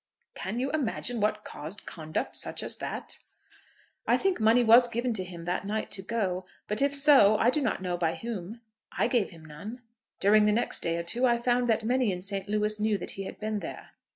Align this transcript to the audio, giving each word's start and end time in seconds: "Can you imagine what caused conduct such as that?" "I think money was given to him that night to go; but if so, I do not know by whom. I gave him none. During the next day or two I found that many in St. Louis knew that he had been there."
"Can 0.33 0.59
you 0.59 0.71
imagine 0.71 1.21
what 1.21 1.45
caused 1.45 1.85
conduct 1.85 2.35
such 2.35 2.63
as 2.63 2.77
that?" 2.77 3.19
"I 4.07 4.17
think 4.17 4.39
money 4.39 4.63
was 4.63 4.87
given 4.87 5.13
to 5.13 5.23
him 5.23 5.43
that 5.43 5.63
night 5.67 5.91
to 5.91 6.01
go; 6.01 6.43
but 6.67 6.81
if 6.81 6.95
so, 6.95 7.37
I 7.37 7.51
do 7.51 7.61
not 7.61 7.83
know 7.83 7.97
by 7.97 8.15
whom. 8.15 8.61
I 8.97 9.07
gave 9.07 9.29
him 9.29 9.45
none. 9.45 9.83
During 10.19 10.47
the 10.47 10.53
next 10.53 10.79
day 10.79 10.97
or 10.97 11.03
two 11.03 11.27
I 11.27 11.37
found 11.37 11.69
that 11.69 11.83
many 11.83 12.11
in 12.11 12.19
St. 12.21 12.49
Louis 12.49 12.79
knew 12.79 12.97
that 12.97 13.11
he 13.11 13.25
had 13.25 13.39
been 13.39 13.59
there." 13.59 13.91